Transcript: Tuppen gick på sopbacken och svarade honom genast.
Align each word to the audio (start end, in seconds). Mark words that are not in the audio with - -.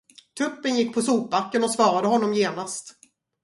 Tuppen 0.37 0.75
gick 0.75 0.93
på 0.93 1.01
sopbacken 1.01 1.63
och 1.63 1.71
svarade 1.71 2.07
honom 2.07 2.33
genast. 2.33 2.95